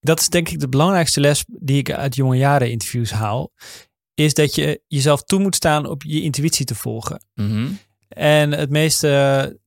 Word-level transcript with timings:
dat 0.00 0.20
is 0.20 0.28
denk 0.28 0.48
ik 0.48 0.60
de 0.60 0.68
belangrijkste 0.68 1.20
les 1.20 1.44
die 1.46 1.78
ik 1.78 1.92
uit 1.92 2.14
jonge 2.14 2.36
jaren 2.36 2.70
interviews 2.70 3.10
haal. 3.10 3.52
Is 4.14 4.34
dat 4.34 4.54
je 4.54 4.82
jezelf 4.86 5.22
toe 5.22 5.40
moet 5.40 5.54
staan 5.54 5.86
op 5.86 6.02
je 6.02 6.22
intuïtie 6.22 6.64
te 6.64 6.74
volgen. 6.74 7.24
Mhm. 7.34 7.66
En 8.08 8.52
het 8.52 8.70
meeste. 8.70 9.60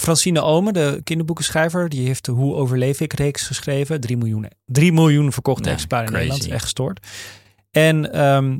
Francine 0.00 0.40
Omen, 0.42 0.72
de 0.72 1.00
kinderboekenschrijver, 1.04 1.88
die 1.88 2.06
heeft 2.06 2.24
de 2.24 2.32
Hoe 2.32 2.54
overleef 2.54 3.00
ik 3.00 3.12
reeks 3.12 3.46
geschreven. 3.46 4.00
3 4.00 4.16
miljoen, 4.16 4.50
3 4.64 4.92
miljoen 4.92 5.32
verkochte 5.32 5.68
Ja, 5.68 5.74
exemplaren 5.74 6.06
in. 6.06 6.12
Nederland. 6.12 6.48
Echt 6.48 6.62
gestoord. 6.62 7.06
En 7.70 8.12
ehm, 8.12 8.58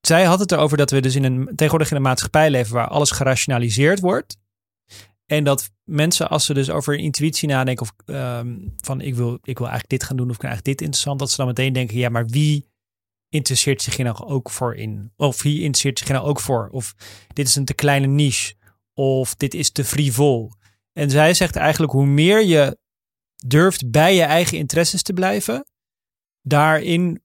zij 0.00 0.24
had 0.24 0.38
het 0.38 0.52
erover 0.52 0.76
dat 0.76 0.90
we 0.90 1.00
dus 1.00 1.14
in 1.14 1.24
een, 1.24 1.46
tegenwoordig 1.54 1.90
in 1.90 1.96
een 1.96 2.02
maatschappij 2.02 2.50
leven 2.50 2.74
waar 2.74 2.88
alles 2.88 3.10
gerationaliseerd 3.10 4.00
wordt. 4.00 4.36
En 5.26 5.44
dat 5.44 5.70
mensen, 5.84 6.28
als 6.28 6.44
ze 6.44 6.54
dus 6.54 6.70
over 6.70 6.96
intuïtie 6.96 7.48
nadenken, 7.48 7.82
of 7.82 7.92
ehm, 8.06 8.58
van 8.76 9.00
ik 9.00 9.14
wil, 9.14 9.34
ik 9.42 9.58
wil 9.58 9.68
eigenlijk 9.68 9.88
dit 9.88 10.04
gaan 10.04 10.16
doen, 10.16 10.28
of 10.28 10.34
ik 10.34 10.40
vind 10.40 10.52
eigenlijk 10.52 10.78
dit 10.78 10.86
interessant, 10.86 11.18
dat 11.18 11.30
ze 11.30 11.36
dan 11.36 11.46
meteen 11.46 11.72
denken, 11.72 11.96
ja, 11.96 12.08
maar 12.08 12.26
wie 12.26 12.68
interesseert 13.28 13.82
zich 13.82 13.96
hier 13.96 14.04
nou 14.04 14.16
ook 14.16 14.50
voor 14.50 14.74
in? 14.74 15.12
Of 15.16 15.42
wie 15.42 15.60
interesseert 15.60 15.98
zich 15.98 16.08
hier 16.08 16.16
nou 16.16 16.28
ook 16.28 16.40
voor? 16.40 16.68
Of 16.68 16.94
dit 17.32 17.48
is 17.48 17.56
een 17.56 17.64
te 17.64 17.74
kleine 17.74 18.06
niche, 18.06 18.54
of 18.94 19.34
dit 19.34 19.54
is 19.54 19.70
te 19.70 19.84
frivol. 19.84 20.52
En 20.92 21.10
zij 21.10 21.34
zegt 21.34 21.56
eigenlijk, 21.56 21.92
hoe 21.92 22.06
meer 22.06 22.44
je 22.44 22.78
durft 23.46 23.90
bij 23.90 24.14
je 24.14 24.22
eigen 24.22 24.58
interesses 24.58 25.02
te 25.02 25.12
blijven, 25.12 25.66
daarin, 26.42 27.22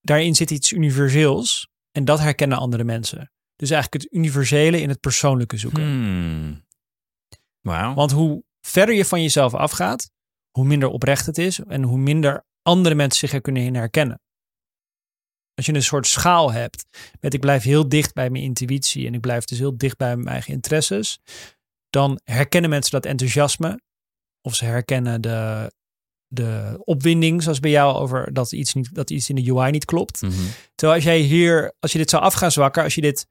daarin 0.00 0.34
zit 0.34 0.50
iets 0.50 0.72
universeels. 0.72 1.68
En 1.92 2.04
dat 2.04 2.18
herkennen 2.18 2.58
andere 2.58 2.84
mensen. 2.84 3.32
Dus 3.56 3.70
eigenlijk 3.70 4.02
het 4.02 4.12
universele 4.12 4.80
in 4.80 4.88
het 4.88 5.00
persoonlijke 5.00 5.56
zoeken. 5.56 5.82
Hmm. 5.82 6.65
Want 7.94 8.10
hoe 8.10 8.44
verder 8.60 8.94
je 8.94 9.04
van 9.04 9.22
jezelf 9.22 9.54
afgaat, 9.54 10.10
hoe 10.50 10.64
minder 10.64 10.88
oprecht 10.88 11.26
het 11.26 11.38
is 11.38 11.58
en 11.58 11.82
hoe 11.82 11.98
minder 11.98 12.44
andere 12.62 12.94
mensen 12.94 13.28
zich 13.28 13.32
er 13.32 13.40
kunnen 13.40 13.62
in 13.62 13.74
herkennen. 13.74 14.20
Als 15.54 15.66
je 15.66 15.74
een 15.74 15.82
soort 15.82 16.06
schaal 16.06 16.52
hebt 16.52 16.84
met 17.20 17.34
ik 17.34 17.40
blijf 17.40 17.62
heel 17.62 17.88
dicht 17.88 18.14
bij 18.14 18.30
mijn 18.30 18.44
intuïtie 18.44 19.06
en 19.06 19.14
ik 19.14 19.20
blijf 19.20 19.44
dus 19.44 19.58
heel 19.58 19.76
dicht 19.76 19.96
bij 19.96 20.16
mijn 20.16 20.28
eigen 20.28 20.52
interesses, 20.52 21.18
dan 21.90 22.20
herkennen 22.24 22.70
mensen 22.70 22.90
dat 22.90 23.06
enthousiasme 23.06 23.80
of 24.40 24.54
ze 24.54 24.64
herkennen 24.64 25.20
de, 25.20 25.72
de 26.26 26.80
opwinding, 26.84 27.42
zoals 27.42 27.60
bij 27.60 27.70
jou 27.70 27.96
over 27.96 28.32
dat 28.32 28.52
iets, 28.52 28.74
niet, 28.74 28.94
dat 28.94 29.10
iets 29.10 29.28
in 29.28 29.34
de 29.34 29.52
UI 29.52 29.70
niet 29.70 29.84
klopt. 29.84 30.22
Mhm. 30.22 30.32
Terwijl 30.74 30.98
als 30.98 31.08
jij 31.08 31.18
hier, 31.18 31.74
als 31.78 31.92
je 31.92 31.98
dit 31.98 32.10
zou 32.10 32.22
af 32.22 32.34
gaan 32.34 32.52
zwakken, 32.52 32.82
als 32.82 32.94
je 32.94 33.00
dit 33.00 33.26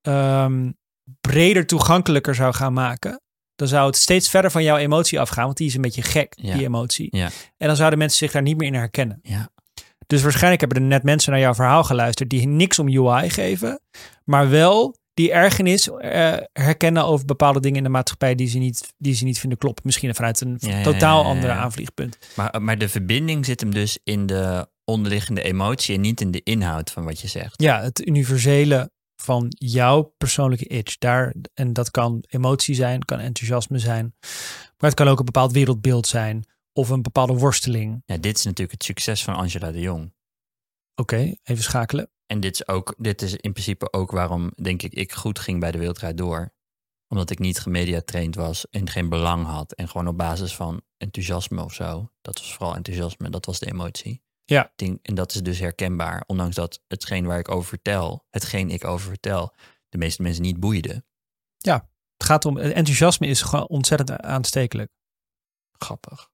ehm, 0.00 0.72
breder 1.20 1.66
toegankelijker 1.66 2.34
zou 2.34 2.54
gaan 2.54 2.72
maken, 2.72 3.23
dan 3.56 3.68
zou 3.68 3.86
het 3.86 3.96
steeds 3.96 4.28
verder 4.30 4.50
van 4.50 4.62
jouw 4.62 4.76
emotie 4.76 5.20
afgaan, 5.20 5.44
want 5.44 5.56
die 5.56 5.66
is 5.66 5.74
een 5.74 5.80
beetje 5.80 6.02
gek, 6.02 6.32
Ja. 6.36 6.54
die 6.54 6.64
emotie. 6.64 7.08
Ja. 7.16 7.30
En 7.56 7.66
dan 7.66 7.76
zouden 7.76 7.98
mensen 7.98 8.18
zich 8.18 8.32
daar 8.32 8.42
niet 8.42 8.56
meer 8.56 8.66
in 8.68 8.74
herkennen. 8.74 9.18
Ja. 9.22 9.48
Dus 10.06 10.22
waarschijnlijk 10.22 10.60
hebben 10.60 10.78
er 10.82 10.88
net 10.88 11.02
mensen 11.02 11.32
naar 11.32 11.40
jouw 11.40 11.54
verhaal 11.54 11.84
geluisterd 11.84 12.30
die 12.30 12.46
niks 12.46 12.78
om 12.78 12.88
UI 12.88 13.30
geven, 13.30 13.80
maar 14.24 14.50
wel 14.50 14.96
die 15.14 15.32
ergernis 15.32 15.88
eh, 15.90 16.34
herkennen 16.52 17.04
over 17.04 17.26
bepaalde 17.26 17.60
dingen 17.60 17.76
in 17.78 17.82
de 17.82 17.88
maatschappij 17.88 18.34
die 18.34 18.48
ze 18.48 18.58
niet, 18.58 18.94
die 18.98 19.14
ze 19.14 19.24
niet 19.24 19.38
vinden 19.38 19.58
kloppen. 19.58 19.82
Misschien 19.86 20.14
vanuit 20.14 20.40
een 20.40 20.56
Ja, 20.58 20.82
totaal 20.82 21.24
andere 21.24 21.52
aanvliegpunt. 21.52 22.18
Maar, 22.36 22.62
maar 22.62 22.78
de 22.78 22.88
verbinding 22.88 23.44
zit 23.46 23.60
hem 23.60 23.70
dus 23.74 23.98
in 24.04 24.26
de 24.26 24.66
onderliggende 24.84 25.42
emotie 25.42 25.94
en 25.94 26.00
niet 26.00 26.20
in 26.20 26.30
de 26.30 26.42
inhoud 26.42 26.90
van 26.90 27.04
wat 27.04 27.20
je 27.20 27.28
zegt. 27.28 27.62
Ja, 27.62 27.82
het 27.82 28.06
universele 28.06 28.90
van 29.24 29.46
jouw 29.48 30.02
persoonlijke 30.02 30.66
itch. 30.66 30.98
Daar, 30.98 31.34
en 31.54 31.72
dat 31.72 31.90
kan 31.90 32.24
emotie 32.26 32.74
zijn, 32.74 33.04
kan 33.04 33.18
enthousiasme 33.18 33.78
zijn. 33.78 34.14
Maar 34.78 34.90
het 34.90 34.94
kan 34.94 35.08
ook 35.08 35.18
een 35.18 35.24
bepaald 35.24 35.52
wereldbeeld 35.52 36.06
zijn. 36.06 36.44
Of 36.72 36.88
een 36.88 37.02
bepaalde 37.02 37.32
worsteling. 37.32 38.02
Ja, 38.06 38.16
dit 38.16 38.38
is 38.38 38.44
natuurlijk 38.44 38.72
het 38.72 38.84
succes 38.84 39.24
van 39.24 39.34
Angela 39.34 39.72
de 39.72 39.80
Jong. 39.80 40.14
Oké, 40.94 41.34
even 41.42 41.62
schakelen. 41.62 42.10
En 42.26 42.40
dit 42.40 42.54
is, 42.54 42.68
ook, 42.68 42.94
dit 42.98 43.22
is 43.22 43.36
in 43.36 43.52
principe 43.52 43.92
ook 43.92 44.10
waarom, 44.10 44.52
denk 44.62 44.82
ik, 44.82 44.92
ik 44.92 45.12
goed 45.12 45.38
ging 45.38 45.60
bij 45.60 45.70
de 45.70 45.78
Wereldrijd 45.78 46.16
Door. 46.16 46.52
Omdat 47.08 47.30
ik 47.30 47.38
niet 47.38 47.58
gemediatraind 47.58 48.34
was 48.34 48.68
en 48.70 48.90
geen 48.90 49.08
belang 49.08 49.46
had. 49.46 49.72
En 49.72 49.88
gewoon 49.88 50.08
op 50.08 50.16
basis 50.16 50.54
van 50.54 50.82
enthousiasme 50.96 51.64
of 51.64 51.74
zo. 51.74 52.10
Dat 52.22 52.38
was 52.38 52.54
vooral 52.54 52.76
enthousiasme, 52.76 53.30
dat 53.30 53.46
was 53.46 53.58
de 53.58 53.66
emotie. 53.66 54.22
Ja. 54.44 54.72
Ding, 54.76 54.98
en 55.02 55.14
dat 55.14 55.34
is 55.34 55.42
dus 55.42 55.58
herkenbaar. 55.58 56.24
Ondanks 56.26 56.54
dat 56.54 56.82
hetgeen 56.88 57.26
waar 57.26 57.38
ik 57.38 57.50
over 57.50 57.68
vertel, 57.68 58.26
hetgeen 58.30 58.70
ik 58.70 58.84
over 58.84 59.08
vertel, 59.08 59.54
de 59.88 59.98
meeste 59.98 60.22
mensen 60.22 60.42
niet 60.42 60.60
boeide. 60.60 61.04
Het 62.16 62.26
gaat 62.26 62.44
om, 62.44 62.58
enthousiasme 62.58 63.26
is 63.26 63.42
gewoon 63.42 63.68
ontzettend 63.68 64.20
aanstekelijk. 64.20 64.90
Grappig. 65.78 66.30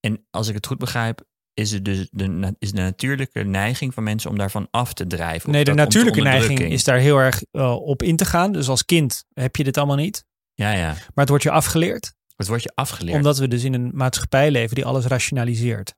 En 0.00 0.26
als 0.30 0.48
ik 0.48 0.54
het 0.54 0.66
goed 0.66 0.78
begrijp, 0.78 1.24
is 1.54 1.70
het 1.70 1.84
dus 1.84 2.08
de, 2.10 2.54
is 2.58 2.72
de 2.72 2.80
natuurlijke 2.80 3.42
neiging 3.42 3.94
van 3.94 4.02
mensen 4.02 4.30
om 4.30 4.38
daarvan 4.38 4.68
af 4.70 4.92
te 4.92 5.06
drijven. 5.06 5.50
Nee, 5.50 5.64
de 5.64 5.72
natuurlijke 5.72 6.20
neiging 6.20 6.60
is 6.60 6.84
daar 6.84 6.98
heel 6.98 7.18
erg 7.18 7.42
eh, 7.50 7.76
op 7.76 8.02
in 8.02 8.16
te 8.16 8.24
gaan. 8.24 8.52
Dus 8.52 8.68
als 8.68 8.84
kind 8.84 9.24
heb 9.32 9.56
je 9.56 9.64
dit 9.64 9.76
allemaal 9.76 9.96
niet. 9.96 10.24
Ja, 10.54 10.72
ja. 10.72 10.88
Maar 10.88 11.10
het 11.14 11.28
wordt 11.28 11.44
je 11.44 11.50
afgeleerd. 11.50 12.14
Het 12.36 12.48
wordt 12.48 12.62
je 12.62 12.72
afgeleerd. 12.74 13.16
Omdat 13.16 13.38
we 13.38 13.48
dus 13.48 13.64
in 13.64 13.74
een 13.74 13.90
maatschappij 13.94 14.50
leven 14.50 14.74
die 14.74 14.84
alles 14.84 15.04
rationaliseert. 15.04 15.94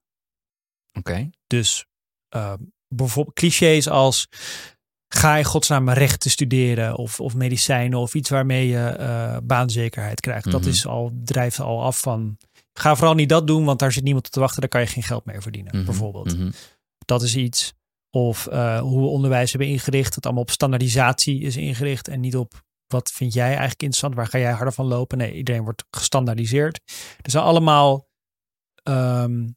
Oké. 0.98 1.30
Dus 1.47 1.86
eh, 2.28 2.53
bijvoorbeeld 2.88 3.34
clichés 3.36 3.88
als 3.88 4.28
ga 5.08 5.36
in 5.36 5.44
godsnaam 5.44 5.91
rechten 5.91 6.30
studeren 6.30 6.97
of, 6.97 7.20
of 7.20 7.34
medicijnen 7.34 7.98
of 7.98 8.14
iets 8.14 8.30
waarmee 8.30 8.69
je 8.69 8.78
eh, 8.86 9.36
baanzekerheid 9.42 10.20
krijgt. 10.20 10.50
Dat 10.50 10.60
Mhm. 10.60 10.70
is 10.70 10.86
al, 10.86 11.10
drijft 11.25 11.60
al 11.60 11.82
af 11.82 12.00
van 12.00 12.38
ga 12.78 12.97
vooral 12.97 13.14
niet 13.14 13.28
dat 13.28 13.47
doen, 13.47 13.64
want 13.64 13.78
daar 13.78 13.92
zit 13.92 14.03
niemand 14.04 14.26
op 14.26 14.32
te 14.32 14.41
wachten, 14.41 14.60
daar 14.60 14.69
kan 14.69 14.80
je 14.80 14.86
geen 14.86 15.03
geld 15.03 15.25
meer 15.25 15.42
verdienen. 15.42 15.76
Mhm, 15.76 15.84
Bijvoorbeeld. 15.84 16.38
mhm. 16.38 16.50
Dat 17.04 17.22
is 17.22 17.36
iets. 17.36 17.72
Of 18.10 18.47
eh, 18.47 18.80
hoe 18.80 19.00
we 19.00 19.06
onderwijs 19.06 19.50
hebben 19.50 19.69
ingericht, 19.69 20.14
dat 20.14 20.24
allemaal 20.24 20.42
op 20.42 20.50
standaardisatie 20.50 21.41
is 21.41 21.56
ingericht 21.56 22.09
en 22.09 22.20
niet 22.20 22.36
op 22.36 22.62
wat 22.86 23.10
vind 23.10 23.32
jij 23.32 23.47
eigenlijk 23.48 23.82
interessant, 23.82 24.14
waar 24.14 24.26
ga 24.26 24.38
jij 24.38 24.53
harder 24.53 24.72
van 24.74 24.86
lopen. 24.86 25.19
Nee, 25.19 25.34
iedereen 25.34 25.62
wordt 25.62 25.84
gestandaardiseerd. 25.91 26.80
Er 27.22 27.30
zijn 27.30 27.44
allemaal, 27.44 28.09
ehm, 28.82 29.48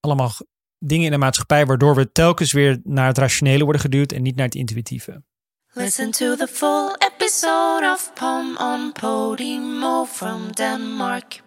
allemaal 0.00 0.32
dingen 0.78 1.04
in 1.04 1.10
de 1.10 1.18
maatschappij 1.18 1.66
waardoor 1.66 1.94
we 1.94 2.12
telkens 2.12 2.52
weer 2.52 2.80
naar 2.84 3.06
het 3.06 3.18
rationele 3.18 3.64
worden 3.64 3.82
geduwd 3.82 4.12
en 4.12 4.22
niet 4.22 4.36
naar 4.36 4.44
het 4.44 4.54
intuïtieve. 4.54 5.22
Listen 5.72 6.10
to 6.10 6.36
the 6.36 6.46
full 6.46 6.94
episode 7.14 7.90
of 7.92 8.10
Pom 8.14 8.56
on 8.56 8.92
Podimo 8.92 10.04
from 10.04 10.52
Denmark. 10.52 11.46